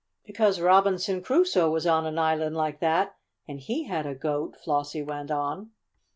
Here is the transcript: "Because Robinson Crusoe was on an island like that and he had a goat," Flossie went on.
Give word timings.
"Because 0.25 0.59
Robinson 0.59 1.21
Crusoe 1.21 1.69
was 1.69 1.85
on 1.85 2.07
an 2.07 2.17
island 2.17 2.55
like 2.57 2.79
that 2.79 3.15
and 3.47 3.59
he 3.59 3.83
had 3.83 4.07
a 4.07 4.15
goat," 4.15 4.57
Flossie 4.59 5.03
went 5.03 5.29
on. 5.29 5.69